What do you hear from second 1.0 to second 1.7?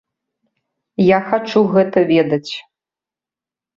Я хачу